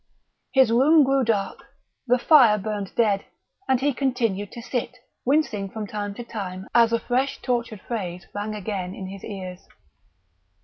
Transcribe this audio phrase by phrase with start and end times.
[0.51, 1.63] His room grew dark;
[2.07, 3.23] the fire burned dead;
[3.67, 8.25] and he continued to sit, wincing from time to time as a fresh tortured phrase
[8.33, 9.67] rang again in his ears.